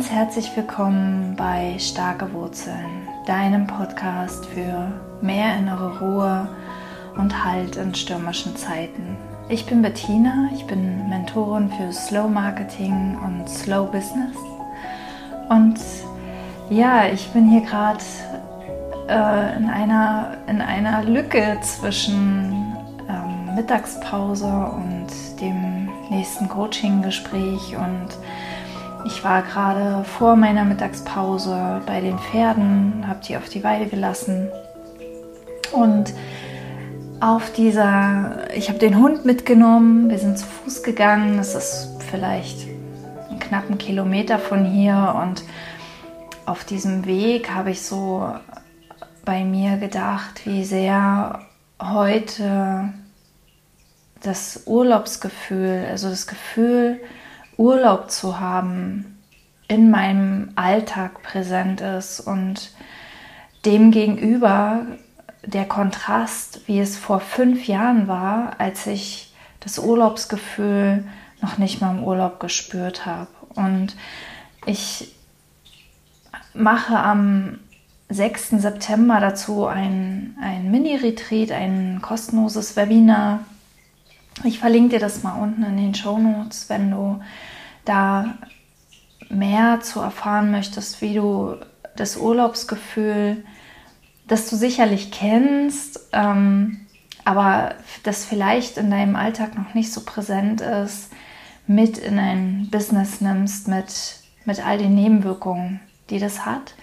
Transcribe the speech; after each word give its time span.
Ganz 0.00 0.12
herzlich 0.12 0.56
willkommen 0.56 1.34
bei 1.36 1.78
Starke 1.78 2.32
Wurzeln, 2.32 3.06
deinem 3.26 3.66
Podcast 3.66 4.46
für 4.46 4.90
mehr 5.20 5.58
innere 5.58 5.98
Ruhe 5.98 6.48
und 7.18 7.44
Halt 7.44 7.76
in 7.76 7.94
stürmischen 7.94 8.56
Zeiten. 8.56 9.18
Ich 9.50 9.66
bin 9.66 9.82
Bettina, 9.82 10.48
ich 10.54 10.64
bin 10.64 11.06
Mentorin 11.10 11.70
für 11.70 11.92
Slow 11.92 12.30
Marketing 12.30 13.18
und 13.22 13.46
Slow 13.46 13.90
Business. 13.92 14.34
Und 15.50 15.78
ja, 16.70 17.04
ich 17.12 17.28
bin 17.32 17.50
hier 17.50 17.60
gerade 17.60 18.00
äh, 19.06 19.58
in, 19.58 19.68
einer, 19.68 20.38
in 20.46 20.62
einer 20.62 21.04
Lücke 21.04 21.58
zwischen 21.60 22.74
ähm, 23.06 23.54
Mittagspause 23.54 24.46
und 24.46 25.08
dem 25.42 25.90
nächsten 26.08 26.48
Coaching-Gespräch 26.48 27.76
und 27.76 28.08
ich 29.04 29.24
war 29.24 29.42
gerade 29.42 30.04
vor 30.04 30.36
meiner 30.36 30.64
Mittagspause 30.64 31.82
bei 31.86 32.00
den 32.00 32.18
Pferden, 32.18 33.04
habe 33.06 33.20
die 33.26 33.36
auf 33.36 33.48
die 33.48 33.64
Weide 33.64 33.86
gelassen. 33.86 34.48
Und 35.72 36.12
auf 37.20 37.52
dieser, 37.52 38.48
ich 38.54 38.68
habe 38.68 38.78
den 38.78 38.98
Hund 38.98 39.24
mitgenommen, 39.24 40.10
wir 40.10 40.18
sind 40.18 40.38
zu 40.38 40.46
Fuß 40.46 40.82
gegangen, 40.82 41.38
es 41.38 41.54
ist 41.54 42.02
vielleicht 42.10 42.66
einen 43.28 43.38
knappen 43.38 43.78
Kilometer 43.78 44.38
von 44.38 44.64
hier. 44.64 45.14
Und 45.22 45.44
auf 46.46 46.64
diesem 46.64 47.04
Weg 47.06 47.50
habe 47.50 47.70
ich 47.70 47.82
so 47.82 48.32
bei 49.24 49.44
mir 49.44 49.76
gedacht, 49.76 50.46
wie 50.46 50.64
sehr 50.64 51.40
heute 51.80 52.92
das 54.22 54.62
Urlaubsgefühl, 54.66 55.86
also 55.90 56.08
das 56.08 56.26
Gefühl, 56.26 57.00
Urlaub 57.60 58.10
zu 58.10 58.40
haben, 58.40 59.18
in 59.68 59.90
meinem 59.90 60.52
Alltag 60.56 61.22
präsent 61.22 61.82
ist 61.82 62.20
und 62.20 62.72
dem 63.66 63.90
gegenüber 63.90 64.86
der 65.44 65.66
Kontrast, 65.66 66.66
wie 66.66 66.80
es 66.80 66.96
vor 66.96 67.20
fünf 67.20 67.66
Jahren 67.66 68.08
war, 68.08 68.54
als 68.58 68.86
ich 68.86 69.34
das 69.60 69.78
Urlaubsgefühl 69.78 71.04
noch 71.42 71.58
nicht 71.58 71.82
mal 71.82 71.94
im 71.94 72.02
Urlaub 72.02 72.40
gespürt 72.40 73.04
habe. 73.04 73.28
Und 73.54 73.94
ich 74.64 75.14
mache 76.54 76.98
am 76.98 77.58
6. 78.08 78.52
September 78.52 79.20
dazu 79.20 79.66
ein, 79.66 80.34
ein 80.40 80.70
Mini-Retreat, 80.70 81.52
ein 81.52 82.00
kostenloses 82.00 82.74
Webinar. 82.76 83.40
Ich 84.42 84.58
verlinke 84.58 84.90
dir 84.96 85.00
das 85.00 85.22
mal 85.22 85.40
unten 85.40 85.62
in 85.64 85.76
den 85.76 85.94
Show 85.94 86.18
Notes, 86.18 86.68
wenn 86.68 86.90
du 86.90 87.20
da 87.84 88.38
mehr 89.28 89.80
zu 89.80 90.00
erfahren 90.00 90.50
möchtest, 90.50 91.02
wie 91.02 91.14
du 91.14 91.56
das 91.96 92.16
Urlaubsgefühl, 92.16 93.44
das 94.26 94.48
du 94.48 94.56
sicherlich 94.56 95.10
kennst, 95.10 96.08
ähm, 96.12 96.86
aber 97.24 97.74
das 98.02 98.24
vielleicht 98.24 98.78
in 98.78 98.90
deinem 98.90 99.14
Alltag 99.14 99.56
noch 99.56 99.74
nicht 99.74 99.92
so 99.92 100.00
präsent 100.04 100.62
ist, 100.62 101.10
mit 101.66 101.98
in 101.98 102.18
ein 102.18 102.68
Business 102.70 103.20
nimmst, 103.20 103.68
mit, 103.68 103.92
mit 104.44 104.64
all 104.64 104.78
den 104.78 104.94
Nebenwirkungen, 104.94 105.80
die 106.08 106.18
das 106.18 106.46
hat. 106.46 106.74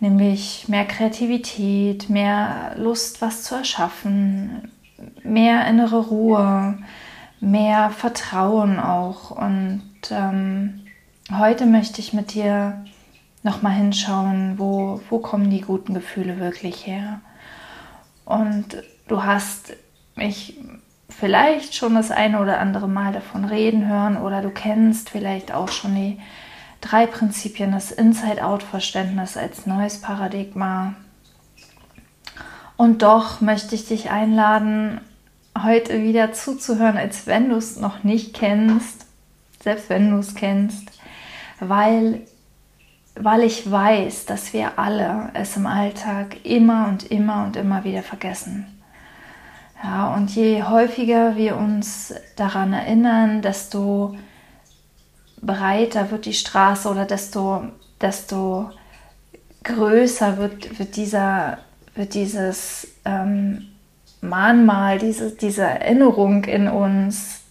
Nämlich 0.00 0.66
mehr 0.68 0.84
Kreativität, 0.84 2.10
mehr 2.10 2.74
Lust, 2.76 3.22
was 3.22 3.42
zu 3.42 3.54
erschaffen, 3.54 4.70
mehr 5.22 5.66
innere 5.66 6.06
Ruhe, 6.06 6.78
mehr 7.40 7.90
Vertrauen 7.90 8.78
auch. 8.78 9.30
Und 9.30 9.82
ähm, 10.10 10.80
heute 11.32 11.66
möchte 11.66 12.00
ich 12.00 12.12
mit 12.12 12.34
dir 12.34 12.84
nochmal 13.42 13.74
hinschauen, 13.74 14.58
wo, 14.58 15.00
wo 15.10 15.18
kommen 15.18 15.50
die 15.50 15.60
guten 15.60 15.94
Gefühle 15.94 16.40
wirklich 16.40 16.86
her. 16.86 17.20
Und 18.24 18.82
du 19.06 19.22
hast 19.22 19.74
mich 20.16 20.58
vielleicht 21.10 21.74
schon 21.74 21.94
das 21.94 22.10
eine 22.10 22.40
oder 22.40 22.58
andere 22.58 22.88
Mal 22.88 23.12
davon 23.12 23.44
reden 23.44 23.86
hören 23.86 24.16
oder 24.16 24.40
du 24.40 24.50
kennst 24.50 25.10
vielleicht 25.10 25.52
auch 25.52 25.68
schon 25.68 25.94
die 25.94 26.18
drei 26.80 27.06
Prinzipien, 27.06 27.72
das 27.72 27.92
Inside-Out-Verständnis 27.92 29.36
als 29.36 29.66
neues 29.66 30.00
Paradigma. 30.00 30.94
Und 32.76 33.02
doch 33.02 33.40
möchte 33.40 33.74
ich 33.74 33.86
dich 33.86 34.10
einladen, 34.10 35.00
heute 35.62 36.02
wieder 36.02 36.32
zuzuhören, 36.32 36.96
als 36.96 37.26
wenn 37.26 37.48
du 37.48 37.56
es 37.56 37.76
noch 37.76 38.02
nicht 38.02 38.34
kennst, 38.34 39.06
selbst 39.62 39.88
wenn 39.88 40.10
du 40.10 40.18
es 40.18 40.34
kennst, 40.34 40.88
weil, 41.60 42.22
weil 43.14 43.42
ich 43.42 43.70
weiß, 43.70 44.26
dass 44.26 44.52
wir 44.52 44.78
alle 44.78 45.30
es 45.34 45.56
im 45.56 45.66
Alltag 45.66 46.44
immer 46.44 46.88
und 46.88 47.10
immer 47.10 47.44
und 47.44 47.56
immer 47.56 47.84
wieder 47.84 48.02
vergessen. 48.02 48.66
Ja, 49.82 50.14
und 50.14 50.34
je 50.34 50.62
häufiger 50.62 51.36
wir 51.36 51.56
uns 51.56 52.14
daran 52.36 52.72
erinnern, 52.72 53.42
desto 53.42 54.16
breiter 55.42 56.10
wird 56.10 56.24
die 56.24 56.32
Straße 56.32 56.88
oder 56.88 57.04
desto, 57.04 57.64
desto 58.00 58.70
größer 59.62 60.38
wird, 60.38 60.78
wird, 60.78 60.96
dieser, 60.96 61.58
wird 61.94 62.14
dieses 62.14 62.88
ähm, 63.04 63.68
Mahnmal, 64.20 64.98
diese, 64.98 65.32
diese 65.32 65.62
Erinnerung 65.62 66.44
in 66.44 66.68
uns, 66.68 67.42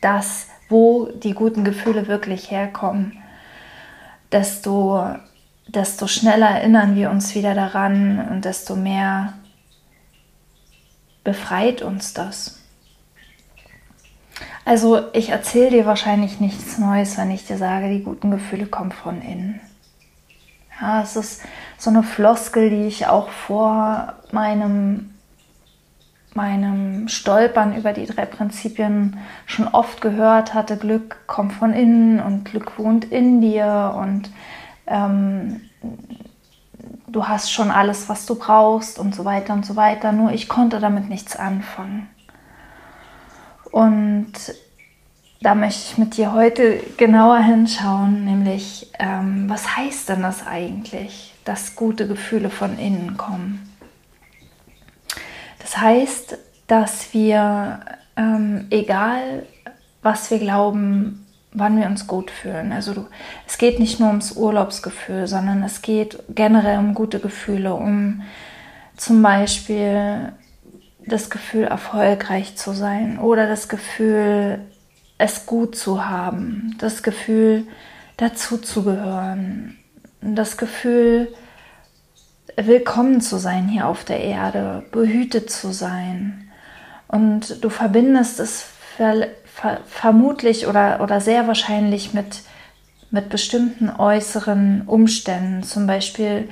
dass 0.00 0.46
wo 0.68 1.06
die 1.06 1.34
guten 1.34 1.64
Gefühle 1.64 2.08
wirklich 2.08 2.50
herkommen, 2.50 3.18
desto, 4.32 5.14
desto 5.66 6.06
schneller 6.06 6.48
erinnern 6.48 6.96
wir 6.96 7.10
uns 7.10 7.34
wieder 7.34 7.54
daran 7.54 8.28
und 8.30 8.44
desto 8.44 8.76
mehr 8.76 9.34
befreit 11.22 11.82
uns 11.82 12.14
das. 12.14 12.60
Also 14.64 15.12
ich 15.12 15.28
erzähle 15.28 15.70
dir 15.70 15.86
wahrscheinlich 15.86 16.40
nichts 16.40 16.78
Neues, 16.78 17.18
wenn 17.18 17.30
ich 17.30 17.46
dir 17.46 17.58
sage, 17.58 17.90
die 17.90 18.02
guten 18.02 18.30
Gefühle 18.30 18.66
kommen 18.66 18.92
von 18.92 19.20
innen. 19.20 19.60
Ja, 20.80 21.02
es 21.02 21.16
ist 21.16 21.42
so 21.78 21.90
eine 21.90 22.02
Floskel, 22.02 22.70
die 22.70 22.86
ich 22.86 23.06
auch 23.06 23.28
vor 23.28 24.14
meinem 24.32 25.10
meinem 26.36 27.06
Stolpern 27.06 27.76
über 27.76 27.92
die 27.92 28.06
drei 28.06 28.26
Prinzipien 28.26 29.18
schon 29.46 29.68
oft 29.68 30.00
gehört 30.00 30.52
hatte, 30.52 30.76
Glück 30.76 31.16
kommt 31.28 31.52
von 31.52 31.72
innen 31.72 32.18
und 32.18 32.44
Glück 32.44 32.76
wohnt 32.76 33.04
in 33.04 33.40
dir 33.40 33.94
und 33.96 34.30
ähm, 34.88 35.60
du 37.06 37.28
hast 37.28 37.52
schon 37.52 37.70
alles, 37.70 38.08
was 38.08 38.26
du 38.26 38.34
brauchst 38.34 38.98
und 38.98 39.14
so 39.14 39.24
weiter 39.24 39.54
und 39.54 39.64
so 39.64 39.76
weiter. 39.76 40.10
Nur 40.12 40.32
ich 40.32 40.48
konnte 40.48 40.80
damit 40.80 41.08
nichts 41.08 41.36
anfangen. 41.36 42.08
Und 43.70 44.32
da 45.40 45.54
möchte 45.54 45.82
ich 45.90 45.98
mit 45.98 46.16
dir 46.16 46.32
heute 46.32 46.80
genauer 46.96 47.38
hinschauen, 47.38 48.24
nämlich 48.24 48.90
ähm, 48.98 49.48
was 49.48 49.76
heißt 49.76 50.08
denn 50.08 50.22
das 50.22 50.46
eigentlich, 50.46 51.34
dass 51.44 51.76
gute 51.76 52.08
Gefühle 52.08 52.50
von 52.50 52.78
innen 52.78 53.16
kommen? 53.16 53.70
Das 55.60 55.78
heißt, 55.78 56.38
dass 56.66 57.12
wir, 57.12 57.80
ähm, 58.16 58.66
egal 58.70 59.44
was 60.02 60.30
wir 60.30 60.38
glauben, 60.38 61.26
wann 61.52 61.78
wir 61.78 61.86
uns 61.86 62.06
gut 62.06 62.30
fühlen. 62.30 62.72
Also 62.72 63.06
es 63.46 63.58
geht 63.58 63.78
nicht 63.78 64.00
nur 64.00 64.08
ums 64.08 64.32
Urlaubsgefühl, 64.32 65.26
sondern 65.26 65.62
es 65.62 65.82
geht 65.82 66.18
generell 66.28 66.78
um 66.78 66.94
gute 66.94 67.20
Gefühle, 67.20 67.74
um 67.74 68.22
zum 68.96 69.22
Beispiel 69.22 70.32
das 71.06 71.30
Gefühl, 71.30 71.64
erfolgreich 71.64 72.56
zu 72.56 72.72
sein 72.72 73.18
oder 73.18 73.46
das 73.46 73.68
Gefühl, 73.68 74.60
es 75.18 75.46
gut 75.46 75.76
zu 75.76 76.04
haben, 76.04 76.76
das 76.78 77.02
Gefühl, 77.02 77.66
dazuzugehören, 78.16 79.76
das 80.20 80.56
Gefühl, 80.56 81.28
willkommen 82.56 83.20
zu 83.20 83.38
sein 83.38 83.68
hier 83.68 83.86
auf 83.86 84.04
der 84.04 84.20
Erde, 84.20 84.84
behütet 84.92 85.50
zu 85.50 85.72
sein. 85.72 86.48
Und 87.08 87.62
du 87.62 87.68
verbindest 87.68 88.40
es 88.40 88.64
ver 88.96 89.28
ver 89.44 89.78
vermutlich 89.86 90.66
oder, 90.66 91.00
oder 91.00 91.20
sehr 91.20 91.46
wahrscheinlich 91.46 92.12
mit, 92.12 92.42
mit 93.10 93.28
bestimmten 93.28 93.88
äußeren 93.88 94.82
Umständen, 94.86 95.62
zum 95.62 95.86
Beispiel 95.86 96.48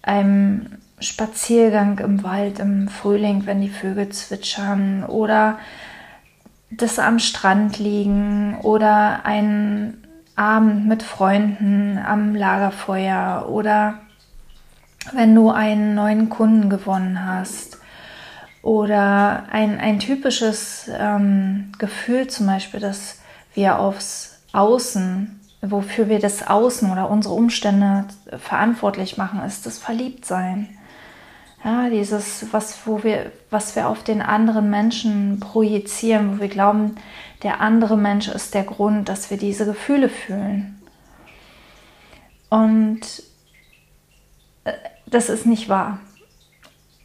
einem 0.00 0.78
Spaziergang 0.98 1.98
im 1.98 2.22
Wald 2.22 2.58
im 2.58 2.88
Frühling, 2.88 3.44
wenn 3.44 3.60
die 3.60 3.68
Vögel 3.68 4.08
zwitschern 4.08 5.04
oder 5.04 5.58
das 6.76 6.98
am 6.98 7.18
Strand 7.18 7.78
liegen 7.78 8.58
oder 8.62 9.24
ein 9.24 9.98
Abend 10.36 10.88
mit 10.88 11.02
Freunden 11.02 11.98
am 11.98 12.34
Lagerfeuer 12.34 13.46
oder 13.48 13.98
wenn 15.12 15.34
du 15.34 15.50
einen 15.50 15.94
neuen 15.94 16.28
Kunden 16.30 16.70
gewonnen 16.70 17.26
hast 17.26 17.78
oder 18.62 19.44
ein, 19.50 19.78
ein 19.80 19.98
typisches 19.98 20.90
ähm, 20.96 21.72
Gefühl 21.78 22.28
zum 22.28 22.46
Beispiel, 22.46 22.80
dass 22.80 23.20
wir 23.54 23.78
aufs 23.78 24.38
Außen 24.52 25.40
wofür 25.62 26.08
wir 26.08 26.18
das 26.18 26.46
Außen 26.46 26.90
oder 26.90 27.08
unsere 27.08 27.34
Umstände 27.34 28.04
verantwortlich 28.38 29.16
machen, 29.16 29.40
ist 29.44 29.64
das 29.64 29.78
Verliebtsein. 29.78 30.68
Ja, 31.64 31.88
dieses, 31.90 32.52
was, 32.52 32.86
wo 32.86 33.04
wir, 33.04 33.30
was 33.50 33.76
wir 33.76 33.88
auf 33.88 34.02
den 34.02 34.20
anderen 34.20 34.68
Menschen 34.68 35.38
projizieren, 35.38 36.36
wo 36.36 36.40
wir 36.40 36.48
glauben, 36.48 36.96
der 37.44 37.60
andere 37.60 37.96
Mensch 37.96 38.28
ist 38.28 38.54
der 38.54 38.64
Grund, 38.64 39.08
dass 39.08 39.30
wir 39.30 39.36
diese 39.36 39.64
Gefühle 39.64 40.08
fühlen. 40.08 40.80
Und 42.50 43.00
äh, 44.64 44.72
das 45.06 45.28
ist 45.28 45.46
nicht 45.46 45.68
wahr. 45.68 46.00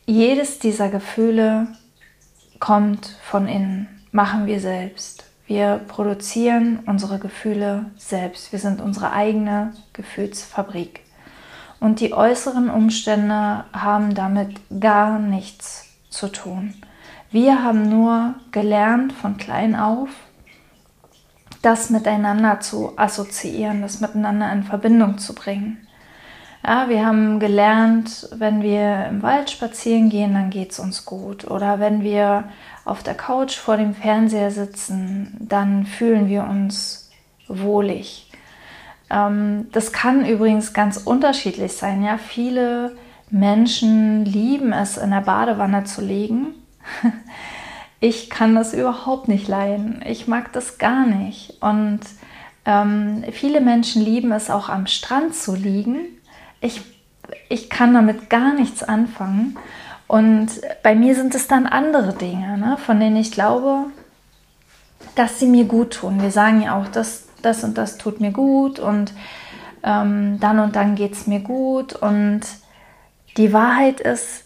Jedes 0.07 0.59
dieser 0.59 0.89
Gefühle 0.89 1.67
kommt 2.59 3.15
von 3.23 3.47
innen, 3.47 3.87
machen 4.11 4.47
wir 4.47 4.59
selbst. 4.59 5.25
Wir 5.45 5.79
produzieren 5.87 6.79
unsere 6.85 7.19
Gefühle 7.19 7.91
selbst. 7.97 8.51
Wir 8.51 8.59
sind 8.59 8.81
unsere 8.81 9.11
eigene 9.11 9.73
Gefühlsfabrik. 9.93 11.01
Und 11.79 11.99
die 11.99 12.13
äußeren 12.13 12.69
Umstände 12.69 13.65
haben 13.71 14.15
damit 14.15 14.59
gar 14.79 15.19
nichts 15.19 15.85
zu 16.09 16.27
tun. 16.27 16.73
Wir 17.29 17.63
haben 17.63 17.89
nur 17.89 18.35
gelernt 18.51 19.13
von 19.13 19.37
klein 19.37 19.75
auf, 19.75 20.09
das 21.61 21.89
miteinander 21.89 22.59
zu 22.61 22.93
assoziieren, 22.97 23.81
das 23.81 23.99
miteinander 23.99 24.51
in 24.51 24.63
Verbindung 24.63 25.17
zu 25.17 25.35
bringen. 25.35 25.87
Ja, 26.65 26.89
wir 26.89 27.05
haben 27.05 27.39
gelernt, 27.39 28.29
wenn 28.35 28.61
wir 28.61 29.05
im 29.07 29.21
Wald 29.21 29.49
spazieren 29.49 30.09
gehen, 30.09 30.33
dann 30.33 30.49
geht 30.49 30.71
es 30.71 30.79
uns 30.79 31.05
gut. 31.05 31.49
Oder 31.49 31.79
wenn 31.79 32.01
wir 32.01 32.45
auf 32.83 33.03
der 33.03 33.13
Couch 33.13 33.55
vor 33.55 33.77
dem 33.77 33.93
Fernseher 33.93 34.51
sitzen, 34.51 35.37
dann 35.39 35.85
fühlen 35.85 36.27
wir 36.27 36.43
uns 36.43 37.09
wohlig. 37.47 38.26
Ähm, 39.09 39.67
das 39.71 39.91
kann 39.91 40.25
übrigens 40.25 40.73
ganz 40.73 40.97
unterschiedlich 40.97 41.73
sein. 41.73 42.03
Ja, 42.03 42.17
viele 42.17 42.95
Menschen 43.29 44.25
lieben 44.25 44.73
es, 44.73 44.97
in 44.97 45.11
der 45.11 45.21
Badewanne 45.21 45.83
zu 45.83 46.01
liegen. 46.01 46.47
Ich 47.99 48.29
kann 48.29 48.53
das 48.53 48.75
überhaupt 48.75 49.27
nicht 49.27 49.47
leiden. 49.47 50.03
Ich 50.05 50.27
mag 50.27 50.53
das 50.53 50.77
gar 50.77 51.07
nicht. 51.07 51.55
Und 51.61 52.01
ähm, 52.65 53.23
viele 53.31 53.59
Menschen 53.59 54.03
lieben 54.03 54.31
es 54.31 54.51
auch 54.51 54.69
am 54.69 54.85
Strand 54.85 55.33
zu 55.33 55.55
liegen. 55.55 55.97
Ich, 56.61 56.81
ich 57.49 57.71
kann 57.71 57.95
damit 57.95 58.29
gar 58.29 58.53
nichts 58.53 58.83
anfangen. 58.83 59.57
Und 60.07 60.49
bei 60.83 60.93
mir 60.93 61.15
sind 61.15 61.33
es 61.33 61.47
dann 61.47 61.65
andere 61.65 62.13
Dinge, 62.13 62.57
ne, 62.57 62.77
von 62.77 62.99
denen 62.99 63.17
ich 63.17 63.31
glaube, 63.31 63.85
dass 65.15 65.39
sie 65.39 65.47
mir 65.47 65.65
gut 65.65 65.95
tun. 65.95 66.21
Wir 66.21 66.31
sagen 66.31 66.61
ja 66.61 66.79
auch, 66.79 66.87
dass 66.87 67.26
das 67.41 67.63
und 67.63 67.77
das 67.77 67.97
tut 67.97 68.19
mir 68.19 68.31
gut 68.31 68.79
und 68.79 69.13
ähm, 69.83 70.39
dann 70.39 70.59
und 70.59 70.75
dann 70.75 70.95
geht 70.95 71.13
es 71.13 71.27
mir 71.27 71.39
gut. 71.39 71.93
Und 71.93 72.41
die 73.37 73.53
Wahrheit 73.53 73.99
ist, 73.99 74.43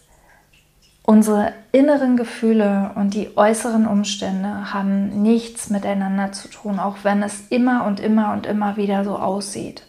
unsere 1.03 1.53
inneren 1.71 2.15
Gefühle 2.15 2.91
und 2.95 3.13
die 3.13 3.35
äußeren 3.35 3.87
Umstände 3.87 4.73
haben 4.73 5.21
nichts 5.21 5.69
miteinander 5.69 6.31
zu 6.31 6.47
tun, 6.47 6.79
auch 6.79 6.97
wenn 7.03 7.23
es 7.23 7.47
immer 7.49 7.85
und 7.85 7.99
immer 7.99 8.33
und 8.33 8.45
immer 8.45 8.77
wieder 8.77 9.03
so 9.03 9.17
aussieht. 9.17 9.83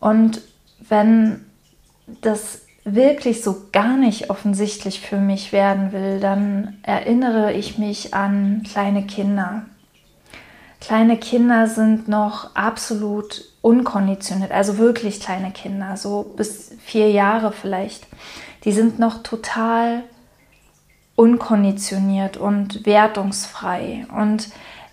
Und 0.00 0.42
wenn 0.88 1.44
das 2.20 2.62
wirklich 2.84 3.42
so 3.42 3.64
gar 3.72 3.96
nicht 3.96 4.30
offensichtlich 4.30 5.00
für 5.00 5.16
mich 5.16 5.52
werden 5.52 5.90
will, 5.92 6.20
dann 6.20 6.78
erinnere 6.82 7.52
ich 7.52 7.78
mich 7.78 8.14
an 8.14 8.62
kleine 8.64 9.06
Kinder. 9.06 9.66
Kleine 10.80 11.16
Kinder 11.16 11.66
sind 11.66 12.08
noch 12.08 12.54
absolut 12.54 13.44
unkonditioniert, 13.62 14.52
also 14.52 14.78
wirklich 14.78 15.20
kleine 15.20 15.50
Kinder, 15.50 15.96
so 15.96 16.22
bis 16.36 16.72
vier 16.84 17.10
Jahre 17.10 17.52
vielleicht. 17.52 18.06
Die 18.64 18.72
sind 18.72 18.98
noch 18.98 19.22
total 19.22 20.04
unkonditioniert 21.16 22.36
und 22.36 22.86
wertungsfrei. 22.86 24.06
Und 24.14 24.48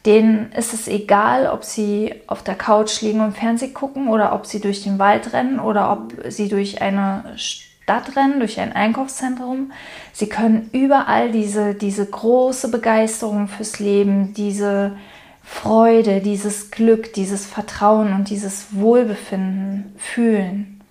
denen 0.06 0.52
ist 0.54 0.74
es 0.74 0.88
egal, 0.88 1.48
ob 1.48 1.64
sie 1.64 2.16
auf 2.28 2.44
der 2.44 2.56
Couch 2.56 3.02
liegen 3.02 3.22
und 3.22 3.38
Fernsehen 3.38 3.74
gucken 3.74 4.08
oder 4.08 4.34
ob 4.34 4.46
sie 4.46 4.60
durch 4.60 4.84
den 4.84 5.00
Wald 5.00 5.34
rennen 5.34 5.60
oder 5.60 5.92
ob 5.92 6.14
sie 6.30 6.50
durch 6.50 6.82
eine 6.82 7.24
Stadtrennen, 7.36 8.40
durch 8.40 8.60
ein 8.60 8.74
Einkaufszentrum. 8.74 9.72
Sie 10.14 10.28
können 10.28 10.70
überall 10.72 11.32
diese, 11.32 11.76
diese 11.76 12.06
große 12.06 12.70
Begeisterung 12.70 13.48
fürs 13.48 13.80
Leben, 13.80 14.34
diese 14.34 14.98
Freude, 15.44 16.22
dieses 16.22 16.72
Glück, 16.72 17.14
dieses 17.14 17.46
Vertrauen 17.46 18.14
und 18.14 18.30
dieses 18.30 18.76
Wohlbefinden 18.76 19.94
fühlen. 19.98 20.82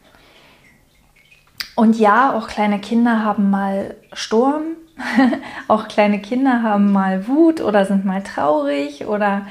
Und 1.75 1.99
ja, 1.99 2.37
auch 2.37 2.49
kleine 2.49 2.78
Kinder 2.78 3.25
haben 3.25 3.50
mal 3.50 3.96
Sturm, 4.12 4.62
auch 5.69 5.88
kleine 5.88 6.20
Kinder 6.20 6.62
haben 6.62 6.93
mal 6.93 7.26
Wut 7.26 7.60
oder 7.62 7.87
sind 7.87 8.04
mal 8.04 8.22
traurig 8.22 9.06
oder 9.06 9.46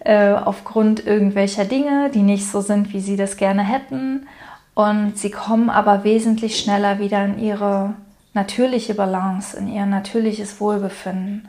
äh, 0.00 0.32
aufgrund 0.32 1.06
irgendwelcher 1.06 1.66
Dinge, 1.66 2.10
die 2.10 2.22
nicht 2.22 2.46
so 2.50 2.62
sind, 2.62 2.94
wie 2.94 3.00
sie 3.00 3.16
das 3.16 3.36
gerne 3.36 3.62
hätten. 3.62 4.26
Und 4.74 5.18
sie 5.18 5.30
kommen 5.30 5.70
aber 5.70 6.04
wesentlich 6.04 6.58
schneller 6.58 6.98
wieder 6.98 7.24
in 7.24 7.38
ihre 7.38 7.94
natürliche 8.32 8.94
Balance, 8.94 9.56
in 9.56 9.68
ihr 9.68 9.84
natürliches 9.84 10.60
Wohlbefinden. 10.60 11.48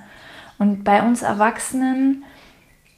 Und 0.58 0.84
bei 0.84 1.02
uns 1.02 1.22
Erwachsenen 1.22 2.26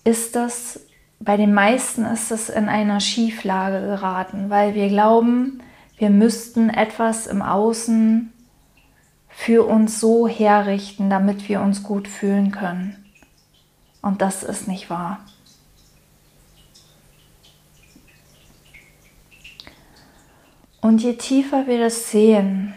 ist 0.04 0.36
das, 0.36 0.80
bei 1.20 1.38
den 1.38 1.54
meisten 1.54 2.06
ist 2.06 2.32
es 2.32 2.50
in 2.50 2.68
einer 2.68 3.00
Schieflage 3.00 3.82
geraten, 3.82 4.50
weil 4.50 4.74
wir 4.74 4.90
glauben, 4.90 5.62
wir 5.98 6.10
müssten 6.10 6.70
etwas 6.70 7.28
im 7.28 7.42
Außen 7.42 8.34
für 9.30 9.66
uns 9.66 10.00
so 10.00 10.28
herrichten, 10.28 11.10
damit 11.10 11.48
wir 11.48 11.62
uns 11.62 11.84
gut 11.84 12.08
fühlen 12.08 12.52
können. 12.52 12.96
Und 14.02 14.22
das 14.22 14.44
ist 14.44 14.68
nicht 14.68 14.90
wahr. 14.90 15.20
Und 20.82 21.04
je 21.04 21.14
tiefer 21.14 21.68
wir 21.68 21.80
das 21.80 22.10
sehen, 22.10 22.74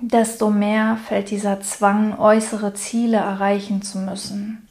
desto 0.00 0.50
mehr 0.50 0.96
fällt 0.96 1.30
dieser 1.30 1.60
Zwang, 1.60 2.18
äußere 2.18 2.74
Ziele 2.74 3.18
erreichen 3.18 3.82
zu 3.82 3.98
müssen, 3.98 4.67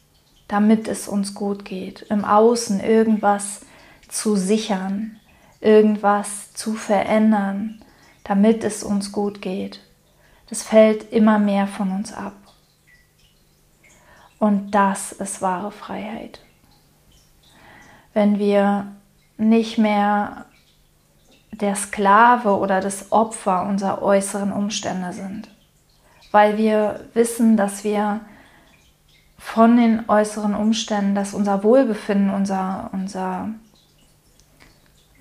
damit 0.48 0.88
es 0.88 1.08
uns 1.08 1.34
gut 1.34 1.66
geht, 1.66 2.04
im 2.10 2.24
Außen 2.24 2.80
irgendwas 2.80 3.62
zu 4.08 4.36
sichern, 4.36 5.20
irgendwas 5.60 6.54
zu 6.54 6.74
verändern, 6.74 7.84
damit 8.24 8.64
es 8.64 8.84
uns 8.84 9.12
gut 9.12 9.42
geht. 9.42 9.82
Das 10.50 10.64
fällt 10.64 11.12
immer 11.12 11.40
mehr 11.40 11.68
von 11.68 11.92
uns 11.92 12.14
ab. 12.14 12.34
Und 14.40 14.72
das 14.72 15.12
ist 15.12 15.42
wahre 15.42 15.72
Freiheit. 15.72 16.42
Wenn 18.14 18.40
wir 18.40 18.88
nicht 19.38 19.78
mehr 19.78 20.46
der 21.52 21.76
Sklave 21.76 22.58
oder 22.58 22.82
das 22.82 23.12
Opfer 23.12 23.64
unserer 23.68 24.02
äußeren 24.02 24.52
Umstände 24.52 25.12
sind, 25.12 25.50
weil 26.32 26.58
wir 26.58 27.08
wissen, 27.14 27.58
dass 27.58 27.84
wir 27.84 28.22
von 29.48 29.78
den 29.78 30.10
äußeren 30.10 30.54
Umständen, 30.54 31.16
dass 31.16 31.34
unser 31.34 31.64
Wohlbefinden, 31.64 32.32
unser, 32.32 32.90
unser 32.92 33.52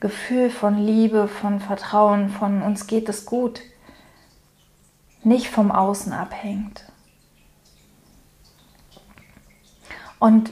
Gefühl 0.01 0.51
von 0.51 0.77
Liebe, 0.77 1.29
von 1.29 1.61
Vertrauen, 1.61 2.29
von 2.29 2.61
uns 2.61 2.89
geht 2.89 3.09
es 3.09 3.25
gut, 3.25 3.61
nicht 5.23 5.47
vom 5.49 5.71
Außen 5.71 6.13
abhängt. 6.13 6.85
Und 10.19 10.51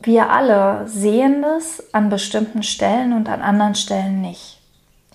wir 0.00 0.30
alle 0.30 0.86
sehen 0.86 1.42
das 1.42 1.92
an 1.92 2.10
bestimmten 2.10 2.62
Stellen 2.62 3.12
und 3.12 3.28
an 3.28 3.42
anderen 3.42 3.74
Stellen 3.74 4.20
nicht. 4.20 4.62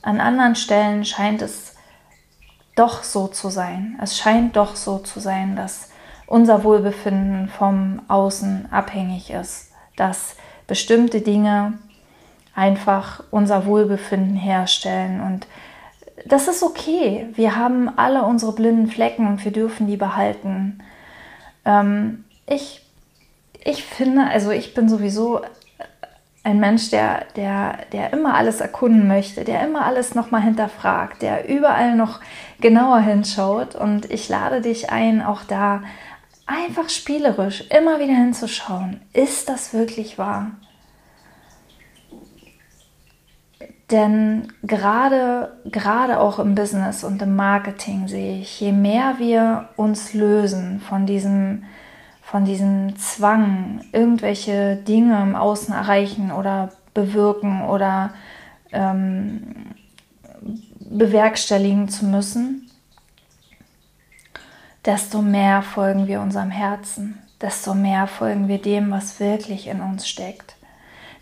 An 0.01 0.19
anderen 0.19 0.57
Stellen 0.57 1.05
scheint 1.05 1.41
es 1.41 1.75
doch 2.75 3.03
so 3.03 3.27
zu 3.29 3.49
sein. 3.49 3.97
Es 4.01 4.17
scheint 4.17 4.57
doch 4.57 4.75
so 4.75 4.99
zu 4.99 5.21
sein, 5.21 5.55
dass 5.55 5.94
unser 6.27 6.63
Wohlbefinden 6.63 7.49
vom 7.49 8.01
Außen 8.07 8.67
abhängig 8.71 9.31
ist, 9.31 9.71
dass 9.95 10.35
bestimmte 10.67 11.21
Dinge 11.21 11.73
einfach 12.55 13.23
unser 13.31 13.65
Wohlbefinden 13.65 14.35
herstellen 14.35 15.21
und 15.21 15.47
das 16.25 16.47
ist 16.47 16.63
okay. 16.63 17.27
Wir 17.35 17.55
haben 17.57 17.89
alle 17.97 18.23
unsere 18.23 18.53
blinden 18.53 18.87
Flecken 18.87 19.27
und 19.27 19.43
wir 19.43 19.51
dürfen 19.51 19.85
die 19.85 19.97
behalten. 19.97 20.81
Ähm, 21.65 22.23
ich 22.47 22.85
ich 23.65 23.83
finde, 23.83 24.27
also 24.27 24.51
ich 24.51 24.73
bin 24.73 24.87
sowieso 24.87 25.41
ein 26.43 26.59
Mensch, 26.59 26.91
der, 26.91 27.25
der, 27.35 27.79
der 27.91 28.13
immer 28.13 28.35
alles 28.35 28.61
erkunden 28.61 29.07
möchte, 29.07 29.43
der 29.43 29.65
immer 29.65 29.83
alles 29.83 30.13
nochmal 30.13 30.43
hinterfragt, 30.43 31.23
der 31.23 31.49
überall 31.49 31.95
noch 31.95 32.19
genauer 32.61 32.99
hinschaut. 32.99 33.73
Und 33.73 34.11
ich 34.11 34.29
lade 34.29 34.61
dich 34.61 34.91
ein, 34.91 35.23
auch 35.23 35.43
da 35.43 35.81
einfach 36.45 36.89
spielerisch 36.89 37.63
immer 37.69 37.99
wieder 37.99 38.13
hinzuschauen, 38.13 39.01
ist 39.13 39.49
das 39.49 39.73
wirklich 39.73 40.17
wahr? 40.17 40.51
Denn 43.91 44.51
gerade, 44.63 45.59
gerade 45.65 46.19
auch 46.19 46.39
im 46.39 46.55
Business 46.55 47.03
und 47.03 47.21
im 47.21 47.35
Marketing 47.35 48.07
sehe 48.07 48.39
ich, 48.39 48.59
je 48.59 48.71
mehr 48.71 49.15
wir 49.19 49.69
uns 49.75 50.13
lösen 50.13 50.79
von 50.79 51.05
diesem, 51.05 51.65
von 52.23 52.45
diesem 52.45 52.95
Zwang, 52.97 53.81
irgendwelche 53.91 54.75
Dinge 54.75 55.21
im 55.21 55.35
Außen 55.35 55.73
erreichen 55.73 56.31
oder 56.31 56.69
bewirken 56.95 57.63
oder 57.63 58.11
ähm, 58.71 59.75
bewerkstelligen 60.79 61.87
zu 61.87 62.05
müssen, 62.05 62.64
desto 64.85 65.21
mehr 65.21 65.61
folgen 65.61 66.07
wir 66.07 66.21
unserem 66.21 66.51
Herzen, 66.51 67.21
desto 67.41 67.73
mehr 67.73 68.07
folgen 68.07 68.47
wir 68.47 68.61
dem, 68.61 68.91
was 68.91 69.19
wirklich 69.19 69.67
in 69.67 69.81
uns 69.81 70.07
steckt 70.07 70.55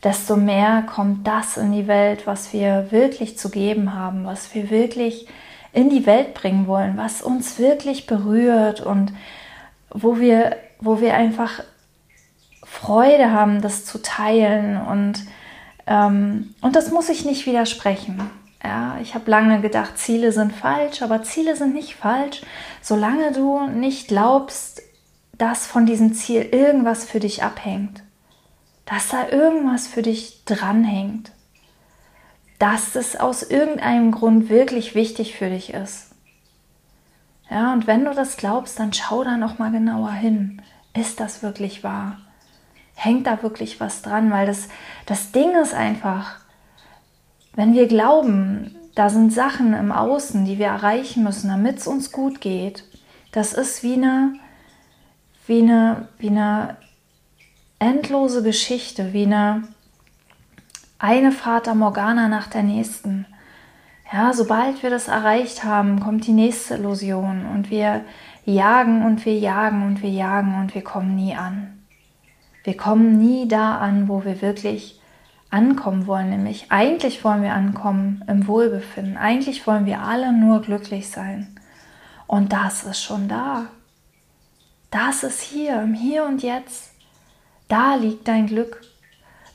desto 0.03 0.35
mehr 0.35 0.83
kommt 0.83 1.25
das 1.25 1.57
in 1.57 1.71
die 1.71 1.87
Welt, 1.87 2.27
was 2.27 2.53
wir 2.53 2.91
wirklich 2.91 3.37
zu 3.37 3.49
geben 3.49 3.95
haben, 3.95 4.25
was 4.25 4.53
wir 4.53 4.69
wirklich 4.69 5.27
in 5.71 5.89
die 5.89 6.05
Welt 6.05 6.33
bringen 6.33 6.67
wollen, 6.67 6.97
was 6.97 7.21
uns 7.21 7.57
wirklich 7.57 8.05
berührt 8.05 8.81
und 8.81 9.13
wo 9.89 10.19
wir, 10.19 10.57
wo 10.79 10.99
wir 10.99 11.15
einfach 11.15 11.63
Freude 12.63 13.31
haben, 13.31 13.61
das 13.61 13.85
zu 13.85 14.01
teilen 14.01 14.77
und, 14.77 15.23
ähm, 15.87 16.53
und 16.61 16.75
das 16.75 16.91
muss 16.91 17.09
ich 17.09 17.25
nicht 17.25 17.45
widersprechen. 17.45 18.29
Ja, 18.63 18.97
ich 19.01 19.13
habe 19.13 19.29
lange 19.29 19.59
gedacht, 19.61 19.97
Ziele 19.97 20.31
sind 20.31 20.53
falsch, 20.53 21.01
aber 21.01 21.23
Ziele 21.23 21.55
sind 21.55 21.73
nicht 21.73 21.95
falsch, 21.95 22.41
solange 22.81 23.33
du 23.33 23.67
nicht 23.67 24.07
glaubst, 24.07 24.81
dass 25.37 25.67
von 25.67 25.85
diesem 25.85 26.13
Ziel 26.13 26.41
irgendwas 26.43 27.03
für 27.03 27.19
dich 27.19 27.43
abhängt 27.43 28.03
dass 28.85 29.09
da 29.09 29.29
irgendwas 29.29 29.87
für 29.87 30.01
dich 30.01 30.43
dranhängt, 30.45 31.31
dass 32.59 32.95
es 32.95 33.15
aus 33.15 33.43
irgendeinem 33.43 34.11
Grund 34.11 34.49
wirklich 34.49 34.95
wichtig 34.95 35.35
für 35.35 35.49
dich 35.49 35.73
ist. 35.73 36.11
Ja, 37.49 37.73
und 37.73 37.87
wenn 37.87 38.05
du 38.05 38.13
das 38.13 38.37
glaubst, 38.37 38.79
dann 38.79 38.93
schau 38.93 39.23
da 39.23 39.37
noch 39.37 39.59
mal 39.59 39.71
genauer 39.71 40.11
hin. 40.11 40.61
Ist 40.93 41.19
das 41.19 41.43
wirklich 41.43 41.83
wahr? 41.83 42.19
Hängt 42.95 43.27
da 43.27 43.41
wirklich 43.43 43.79
was 43.79 44.01
dran? 44.01 44.31
Weil 44.31 44.47
das, 44.47 44.69
das 45.05 45.31
Ding 45.31 45.51
ist 45.55 45.73
einfach, 45.73 46.37
wenn 47.55 47.73
wir 47.73 47.87
glauben, 47.87 48.75
da 48.95 49.09
sind 49.09 49.33
Sachen 49.33 49.73
im 49.73 49.91
Außen, 49.91 50.45
die 50.45 50.59
wir 50.59 50.67
erreichen 50.67 51.23
müssen, 51.23 51.49
damit 51.49 51.77
es 51.77 51.87
uns 51.87 52.11
gut 52.11 52.41
geht, 52.41 52.83
das 53.31 53.53
ist 53.53 53.83
wie 53.83 53.93
eine, 53.93 54.33
wie 55.47 55.61
eine, 55.61 56.07
wie 56.19 56.29
eine 56.29 56.77
endlose 57.79 58.43
Geschichte, 58.43 59.13
wie 59.13 59.25
eine, 59.25 59.63
eine 60.99 61.31
Fata 61.31 61.73
Morgana 61.73 62.27
nach 62.27 62.47
der 62.47 62.63
nächsten. 62.63 63.25
Ja, 64.11 64.33
sobald 64.33 64.83
wir 64.83 64.91
das 64.91 65.07
erreicht 65.07 65.63
haben, 65.63 65.99
kommt 65.99 66.27
die 66.27 66.33
nächste 66.33 66.75
Illusion 66.75 67.47
und 67.47 67.71
wir 67.71 68.01
jagen 68.45 69.03
und 69.03 69.25
wir 69.25 69.37
jagen 69.37 69.83
und 69.83 70.03
wir 70.03 70.11
jagen 70.11 70.59
und 70.59 70.75
wir 70.75 70.83
kommen 70.83 71.15
nie 71.15 71.35
an. 71.35 71.83
Wir 72.63 72.77
kommen 72.77 73.17
nie 73.17 73.47
da 73.47 73.77
an, 73.79 74.07
wo 74.07 74.23
wir 74.23 74.41
wirklich 74.41 75.01
ankommen 75.53 76.07
wollen, 76.07 76.31
nämlich 76.31 76.71
eigentlich 76.71 77.23
wollen 77.23 77.43
wir 77.43 77.53
ankommen 77.53 78.23
im 78.27 78.47
Wohlbefinden. 78.47 79.17
Eigentlich 79.17 79.67
wollen 79.67 79.85
wir 79.85 80.01
alle 80.01 80.33
nur 80.33 80.61
glücklich 80.61 81.09
sein. 81.09 81.55
Und 82.25 82.51
das 82.51 82.83
ist 82.83 83.01
schon 83.01 83.27
da. 83.27 83.67
Das 84.89 85.23
ist 85.23 85.41
hier, 85.41 85.81
im 85.81 85.93
Hier 85.93 86.25
und 86.25 86.41
Jetzt. 86.41 86.91
Da 87.67 87.95
liegt 87.95 88.27
dein 88.27 88.47
Glück. 88.47 88.81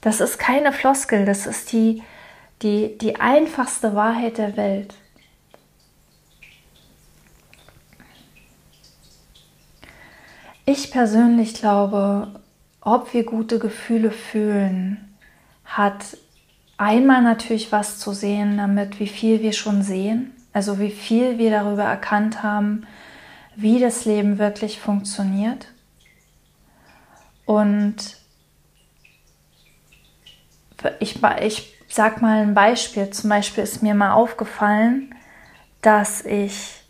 Das 0.00 0.20
ist 0.20 0.38
keine 0.38 0.72
Floskel, 0.72 1.24
das 1.24 1.46
ist 1.46 1.72
die, 1.72 2.02
die, 2.62 2.96
die 2.98 3.16
einfachste 3.16 3.94
Wahrheit 3.94 4.38
der 4.38 4.56
Welt. 4.56 4.94
Ich 10.64 10.92
persönlich 10.92 11.54
glaube, 11.54 12.40
ob 12.80 13.12
wir 13.12 13.24
gute 13.24 13.58
Gefühle 13.58 14.10
fühlen, 14.12 15.07
hat 15.68 16.16
einmal 16.76 17.22
natürlich 17.22 17.70
was 17.70 17.98
zu 17.98 18.12
sehen 18.12 18.56
damit, 18.56 18.98
wie 18.98 19.06
viel 19.06 19.42
wir 19.42 19.52
schon 19.52 19.82
sehen, 19.82 20.32
also 20.52 20.78
wie 20.78 20.90
viel 20.90 21.38
wir 21.38 21.50
darüber 21.50 21.84
erkannt 21.84 22.42
haben, 22.42 22.86
wie 23.54 23.78
das 23.78 24.04
Leben 24.04 24.38
wirklich 24.38 24.80
funktioniert. 24.80 25.68
Und 27.44 28.16
ich, 31.00 31.22
ich 31.40 31.74
sag 31.88 32.22
mal 32.22 32.42
ein 32.42 32.54
Beispiel. 32.54 33.10
Zum 33.10 33.30
Beispiel 33.30 33.64
ist 33.64 33.82
mir 33.82 33.94
mal 33.94 34.12
aufgefallen, 34.12 35.14
dass 35.82 36.24
ich 36.24 36.82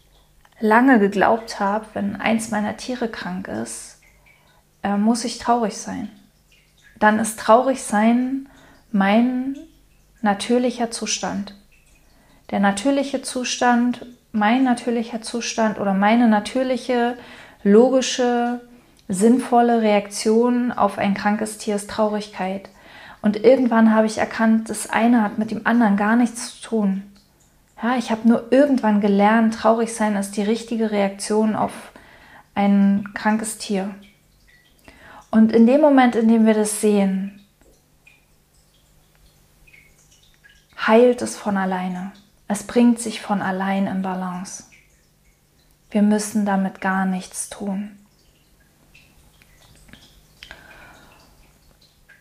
lange 0.61 0.99
geglaubt 0.99 1.61
habe, 1.61 1.87
wenn 1.95 2.17
eins 2.17 2.51
meiner 2.51 2.77
Tiere 2.77 3.09
krank 3.09 3.49
ist, 3.49 4.01
äh, 4.83 4.97
muss 4.97 5.25
ich 5.25 5.39
traurig 5.39 5.77
sein. 5.77 6.11
Dann 6.99 7.19
ist 7.19 7.39
traurig 7.39 7.83
sein 7.83 8.49
mein 8.91 9.57
natürlicher 10.23 10.91
Zustand. 10.91 11.55
Der 12.51 12.61
natürliche 12.61 13.23
Zustand, 13.23 14.07
mein 14.33 14.65
natürlicher 14.65 15.23
Zustand 15.23 15.79
oder 15.79 15.95
meine 15.95 16.29
natürliche, 16.29 17.17
logische 17.63 18.61
sinnvolle 19.09 19.83
Reaktion 19.83 20.73
auf 20.73 20.99
ein 20.99 21.15
krankes 21.15 21.59
Tier 21.59 21.77
ist 21.77 21.91
Traurigkeit. 21.91 22.69
Und 23.21 23.43
irgendwann 23.43 23.95
habe 23.95 24.07
ich 24.07 24.19
erkannt, 24.19 24.71
das 24.71 24.89
eine 24.89 25.23
hat 25.23 25.39
mit 25.39 25.51
dem 25.51 25.67
anderen 25.67 25.97
gar 25.97 26.17
nichts 26.17 26.61
zu 26.61 26.69
tun. 26.69 27.03
Ja, 27.83 27.97
ich 27.97 28.11
habe 28.11 28.29
nur 28.29 28.53
irgendwann 28.53 29.01
gelernt, 29.01 29.55
traurig 29.55 29.95
sein 29.95 30.17
ist 30.17 30.37
die 30.37 30.43
richtige 30.43 30.91
Reaktion 30.91 31.57
auf 31.57 31.93
ein 32.55 33.09
krankes 33.15 33.59
Tier. 33.59 33.95
Und 35.31 35.53
in 35.53 35.67
dem 35.67 35.81
Moment, 35.81 36.17
in 36.17 36.29
dem 36.29 36.47
wir 36.47 36.55
das 36.55 36.81
sehen, 36.81 37.38
heilt 40.89 41.23
es 41.23 41.37
von 41.37 41.57
alleine. 41.57 42.13
Es 42.49 42.65
bringt 42.65 42.99
sich 42.99 43.21
von 43.21 43.43
allein 43.43 43.87
in 43.87 44.01
Balance. 44.01 44.65
Wir 45.91 46.03
müssen 46.03 46.47
damit 46.47 46.81
gar 46.81 47.05
nichts 47.05 47.51
tun. 47.51 47.91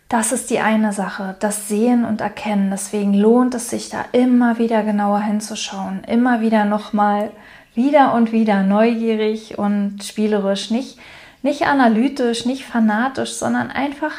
Das 0.09 0.31
ist 0.31 0.49
die 0.49 0.59
eine 0.59 0.93
Sache, 0.93 1.35
das 1.39 1.67
Sehen 1.67 2.05
und 2.05 2.21
Erkennen. 2.21 2.69
Deswegen 2.71 3.13
lohnt 3.13 3.55
es 3.55 3.69
sich 3.69 3.89
da 3.89 4.05
immer 4.11 4.57
wieder 4.57 4.83
genauer 4.83 5.21
hinzuschauen, 5.21 6.03
immer 6.05 6.39
wieder 6.39 6.63
nochmal, 6.63 7.31
wieder 7.73 8.13
und 8.13 8.31
wieder 8.31 8.63
neugierig 8.63 9.57
und 9.57 10.03
spielerisch, 10.03 10.71
nicht, 10.71 10.97
nicht 11.41 11.63
analytisch, 11.67 12.45
nicht 12.45 12.65
fanatisch, 12.65 13.33
sondern 13.33 13.69
einfach, 13.69 14.13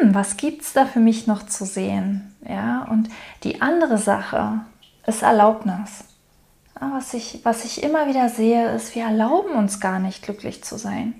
hm, 0.00 0.14
was 0.14 0.36
gibt's 0.36 0.72
da 0.72 0.86
für 0.86 1.00
mich 1.00 1.26
noch 1.26 1.46
zu 1.46 1.64
sehen? 1.64 2.34
Ja, 2.48 2.86
und 2.90 3.08
die 3.44 3.62
andere 3.62 3.98
Sache 3.98 4.60
ist 5.06 5.22
Erlaubnis. 5.22 6.04
Was 6.80 7.14
ich, 7.14 7.40
was 7.44 7.64
ich 7.64 7.82
immer 7.82 8.08
wieder 8.08 8.28
sehe, 8.28 8.74
ist, 8.74 8.94
wir 8.94 9.04
erlauben 9.04 9.52
uns 9.54 9.78
gar 9.78 9.98
nicht 9.98 10.22
glücklich 10.22 10.64
zu 10.64 10.76
sein. 10.76 11.14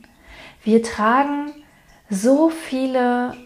Wir 0.64 0.82
tragen 0.82 1.52
so 2.10 2.50
viele 2.50 3.36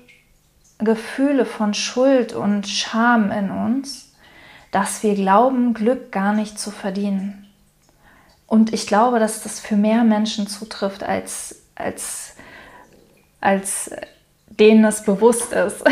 Gefühle 0.78 1.44
von 1.44 1.74
Schuld 1.74 2.32
und 2.32 2.66
Scham 2.66 3.30
in 3.30 3.50
uns, 3.50 4.12
dass 4.72 5.02
wir 5.02 5.14
glauben, 5.14 5.74
Glück 5.74 6.12
gar 6.12 6.32
nicht 6.32 6.58
zu 6.58 6.70
verdienen. 6.70 7.46
Und 8.46 8.72
ich 8.72 8.86
glaube, 8.86 9.18
dass 9.18 9.42
das 9.42 9.60
für 9.60 9.76
mehr 9.76 10.04
Menschen 10.04 10.46
zutrifft, 10.46 11.02
als, 11.02 11.62
als, 11.74 12.36
als 13.40 13.90
denen 14.58 14.84
es 14.84 15.02
bewusst 15.02 15.52
ist. 15.52 15.84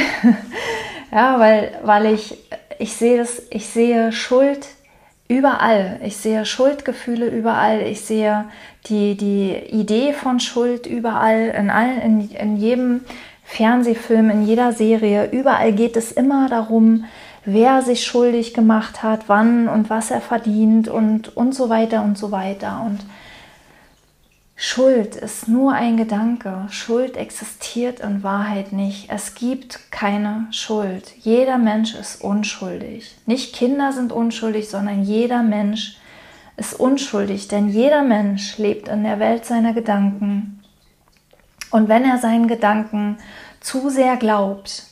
ja, 1.13 1.39
weil, 1.39 1.73
weil 1.83 2.07
ich, 2.15 2.37
ich, 2.79 2.95
sehe 2.95 3.19
das, 3.19 3.43
ich 3.51 3.67
sehe 3.67 4.13
Schuld 4.13 4.67
überall. 5.29 6.01
Ich 6.05 6.17
sehe 6.17 6.45
Schuldgefühle 6.45 7.29
überall. 7.29 7.83
Ich 7.83 8.03
sehe 8.03 8.47
die, 8.87 9.17
die 9.17 9.55
Idee 9.71 10.13
von 10.13 10.41
Schuld 10.41 10.87
überall, 10.87 11.55
in, 11.57 11.71
all, 11.71 11.99
in, 11.99 12.31
in 12.31 12.57
jedem 12.57 13.01
Fernsehfilm, 13.45 14.31
in 14.31 14.47
jeder 14.47 14.73
Serie, 14.73 15.31
überall 15.31 15.73
geht 15.73 15.97
es 15.97 16.13
immer 16.13 16.49
darum, 16.49 17.05
wer 17.45 17.83
sich 17.83 18.05
schuldig 18.05 18.55
gemacht 18.55 19.03
hat, 19.03 19.25
wann 19.27 19.69
und 19.69 19.91
was 19.91 20.11
er 20.11 20.21
verdient 20.21 20.89
und, 20.89 21.37
und 21.37 21.55
so 21.55 21.69
weiter 21.69 22.03
und 22.03 22.17
so 22.17 22.31
weiter. 22.31 22.83
Und 22.87 23.01
Schuld 24.57 25.17
ist 25.17 25.49
nur 25.49 25.73
ein 25.73 25.97
Gedanke. 25.97 26.67
Schuld 26.71 27.17
existiert 27.17 28.01
in 28.01 28.23
Wahrheit 28.23 28.73
nicht. 28.73 29.11
Es 29.11 29.35
gibt 29.35 29.91
keine 29.91 30.47
Schuld. 30.51 31.13
Jeder 31.21 31.59
Mensch 31.59 31.95
ist 31.95 32.23
unschuldig. 32.23 33.17
Nicht 33.27 33.55
Kinder 33.55 33.93
sind 33.93 34.13
unschuldig, 34.13 34.69
sondern 34.69 35.03
jeder 35.03 35.43
Mensch 35.43 35.99
ist 36.57 36.79
unschuldig, 36.79 37.49
denn 37.49 37.69
jeder 37.69 38.03
Mensch 38.03 38.59
lebt 38.59 38.87
in 38.87 39.03
der 39.03 39.19
Welt 39.19 39.45
seiner 39.45 39.73
Gedanken 39.73 40.63
Und 41.75 41.89
wenn 41.89 42.05
er 42.05 42.19
seinen 42.19 42.47
Gedanken 42.47 43.19
zu 43.61 43.91
sehr 43.91 44.17
glaubt, 44.17 44.85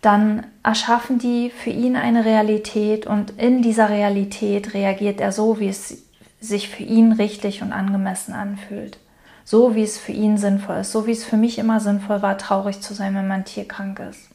dann 0.00 0.46
erschaffen 0.62 1.18
die 1.18 1.50
für 1.50 1.68
ihn 1.68 1.94
eine 1.94 2.24
Realität 2.24 3.06
und 3.06 3.32
in 3.32 3.60
dieser 3.60 3.90
Realität 3.90 4.72
reagiert 4.72 5.20
er 5.20 5.30
so, 5.30 5.60
wie 5.60 5.68
es 5.68 6.04
sich 6.40 6.70
für 6.70 6.84
ihn 6.84 7.12
richtig 7.12 7.60
und 7.60 7.72
angemessen 7.72 8.32
anfühlt. 8.32 8.98
So 9.44 9.74
wie 9.74 9.82
es 9.82 9.98
für 9.98 10.12
ihn 10.12 10.38
sinnvoll 10.38 10.76
ist, 10.76 10.92
so 10.92 11.06
wie 11.06 11.12
es 11.12 11.24
für 11.24 11.36
mich 11.36 11.58
immer 11.58 11.80
sinnvoll 11.80 12.22
war, 12.22 12.38
traurig 12.38 12.80
zu 12.80 12.94
sein, 12.94 13.14
wenn 13.14 13.28
mein 13.28 13.44
Tier 13.44 13.66
krank 13.66 13.98
ist. 13.98 14.28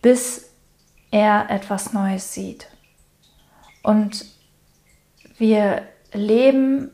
Bis 0.00 0.50
er 1.10 1.50
etwas 1.50 1.92
Neues 1.92 2.32
sieht. 2.32 2.68
Und 3.82 4.24
wir 5.38 5.82
leben 6.12 6.90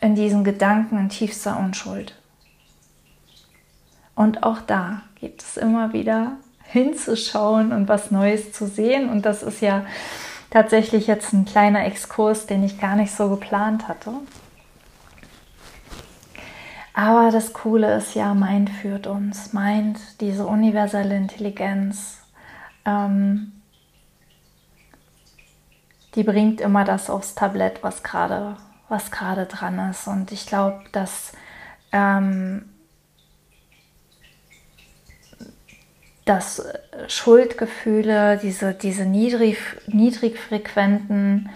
in 0.00 0.14
diesen 0.14 0.44
Gedanken 0.44 0.98
in 0.98 1.08
tiefster 1.08 1.58
Unschuld. 1.58 2.14
Und 4.14 4.42
auch 4.42 4.60
da 4.60 5.02
gibt 5.16 5.42
es 5.42 5.56
immer 5.56 5.92
wieder 5.92 6.36
hinzuschauen 6.62 7.72
und 7.72 7.88
was 7.88 8.10
Neues 8.10 8.52
zu 8.52 8.66
sehen. 8.66 9.08
Und 9.08 9.26
das 9.26 9.42
ist 9.42 9.60
ja 9.60 9.84
tatsächlich 10.50 11.06
jetzt 11.06 11.32
ein 11.32 11.44
kleiner 11.44 11.84
Exkurs, 11.84 12.46
den 12.46 12.64
ich 12.64 12.80
gar 12.80 12.96
nicht 12.96 13.14
so 13.14 13.28
geplant 13.28 13.88
hatte. 13.88 14.12
Aber 16.94 17.30
das 17.30 17.52
Coole 17.52 17.96
ist 17.96 18.14
ja, 18.14 18.34
Mind 18.34 18.70
führt 18.70 19.06
uns. 19.06 19.52
Mind, 19.52 19.98
diese 20.20 20.46
universelle 20.46 21.16
Intelligenz, 21.16 22.22
ähm, 22.86 23.52
die 26.14 26.22
bringt 26.22 26.60
immer 26.60 26.84
das 26.84 27.10
aufs 27.10 27.34
Tablett, 27.34 27.82
was 27.82 28.02
gerade 28.02 28.56
was 28.88 29.10
dran 29.10 29.90
ist. 29.90 30.06
Und 30.06 30.30
ich 30.30 30.46
glaube, 30.46 30.84
dass 30.92 31.32
ähm, 31.90 32.66
dass 36.24 36.66
Schuldgefühle, 37.08 38.38
diese, 38.42 38.72
diese 38.72 39.04
niedrig, 39.04 39.58
niedrigfrequenten 39.86 41.50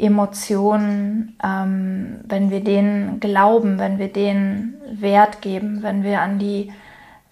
Emotionen, 0.00 1.36
ähm, 1.42 2.20
wenn 2.24 2.50
wir 2.50 2.64
denen 2.64 3.20
glauben, 3.20 3.78
wenn 3.78 3.98
wir 3.98 4.12
denen 4.12 4.80
Wert 4.92 5.42
geben, 5.42 5.82
wenn 5.82 6.02
wir 6.02 6.20
an 6.20 6.38
die, 6.38 6.72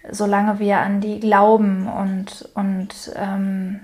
solange 0.09 0.59
wir 0.59 0.79
an 0.79 1.01
die 1.01 1.19
glauben 1.19 1.87
und, 1.87 2.49
und 2.53 3.11
ähm, 3.15 3.79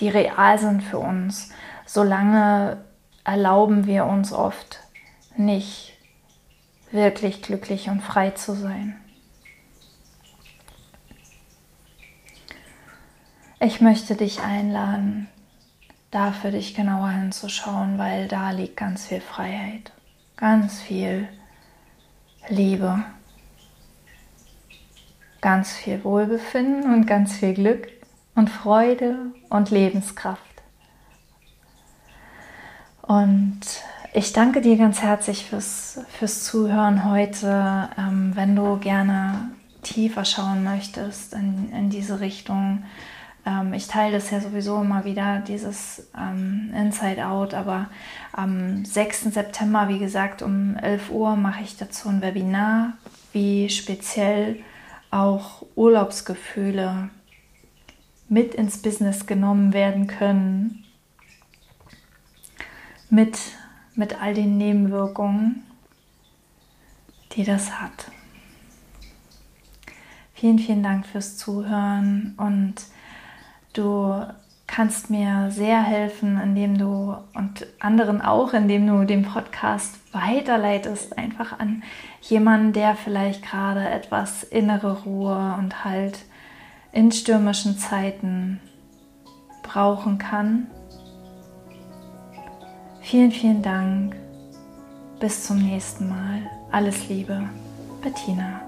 die 0.00 0.08
real 0.08 0.58
sind 0.58 0.82
für 0.82 0.98
uns, 0.98 1.50
solange 1.86 2.78
erlauben 3.24 3.86
wir 3.86 4.06
uns 4.06 4.32
oft 4.32 4.80
nicht 5.36 5.94
wirklich 6.90 7.42
glücklich 7.42 7.88
und 7.88 8.00
frei 8.00 8.30
zu 8.30 8.54
sein. 8.54 8.96
Ich 13.60 13.80
möchte 13.80 14.14
dich 14.14 14.42
einladen, 14.42 15.26
da 16.14 16.30
für 16.30 16.52
dich 16.52 16.74
genauer 16.74 17.10
hinzuschauen, 17.10 17.98
weil 17.98 18.28
da 18.28 18.52
liegt 18.52 18.76
ganz 18.76 19.06
viel 19.06 19.20
Freiheit, 19.20 19.92
ganz 20.36 20.80
viel 20.80 21.28
Liebe, 22.48 23.04
ganz 25.40 25.72
viel 25.72 26.04
Wohlbefinden 26.04 26.94
und 26.94 27.06
ganz 27.06 27.34
viel 27.34 27.54
Glück 27.54 27.88
und 28.36 28.48
Freude 28.48 29.32
und 29.50 29.70
Lebenskraft. 29.70 30.40
Und 33.02 33.60
ich 34.12 34.32
danke 34.32 34.60
dir 34.60 34.76
ganz 34.76 35.02
herzlich 35.02 35.44
fürs, 35.44 36.00
fürs 36.16 36.44
Zuhören 36.44 37.10
heute. 37.10 37.90
Ähm, 37.98 38.32
wenn 38.34 38.54
du 38.54 38.78
gerne 38.78 39.50
tiefer 39.82 40.24
schauen 40.24 40.62
möchtest 40.62 41.34
in, 41.34 41.72
in 41.72 41.90
diese 41.90 42.20
Richtung, 42.20 42.84
ähm, 43.46 43.74
ich 43.74 43.86
teile 43.86 44.12
das 44.12 44.30
ja 44.30 44.40
sowieso 44.40 44.80
immer 44.80 45.04
wieder, 45.04 45.40
dieses 45.40 46.08
ähm, 46.18 46.72
Inside 46.74 47.26
Out, 47.26 47.54
aber 47.54 47.90
am 48.32 48.84
6. 48.84 49.24
September, 49.24 49.88
wie 49.88 49.98
gesagt, 49.98 50.42
um 50.42 50.76
11 50.76 51.10
Uhr 51.10 51.36
mache 51.36 51.62
ich 51.62 51.76
dazu 51.76 52.08
ein 52.08 52.22
Webinar, 52.22 52.94
wie 53.32 53.68
speziell 53.68 54.58
auch 55.10 55.64
Urlaubsgefühle 55.74 57.10
mit 58.28 58.54
ins 58.54 58.80
Business 58.80 59.26
genommen 59.26 59.72
werden 59.72 60.06
können, 60.06 60.84
mit, 63.10 63.38
mit 63.94 64.20
all 64.20 64.34
den 64.34 64.56
Nebenwirkungen, 64.56 65.62
die 67.32 67.44
das 67.44 67.80
hat. 67.80 68.10
Vielen, 70.32 70.58
vielen 70.58 70.82
Dank 70.82 71.06
fürs 71.06 71.36
Zuhören 71.36 72.34
und 72.38 72.74
Du 73.74 74.24
kannst 74.66 75.10
mir 75.10 75.50
sehr 75.50 75.82
helfen, 75.82 76.40
indem 76.40 76.78
du 76.78 77.16
und 77.34 77.66
anderen 77.80 78.22
auch, 78.22 78.54
indem 78.54 78.86
du 78.86 79.04
den 79.04 79.24
Podcast 79.24 79.98
weiterleitest, 80.12 81.18
einfach 81.18 81.58
an 81.58 81.82
jemanden, 82.22 82.72
der 82.72 82.94
vielleicht 82.94 83.44
gerade 83.44 83.86
etwas 83.88 84.42
innere 84.42 85.02
Ruhe 85.02 85.56
und 85.58 85.84
Halt 85.84 86.20
in 86.92 87.12
stürmischen 87.12 87.76
Zeiten 87.76 88.60
brauchen 89.62 90.18
kann. 90.18 90.68
Vielen, 93.00 93.32
vielen 93.32 93.62
Dank. 93.62 94.16
Bis 95.20 95.46
zum 95.46 95.58
nächsten 95.58 96.08
Mal. 96.08 96.42
Alles 96.70 97.08
Liebe, 97.08 97.48
Bettina. 98.02 98.63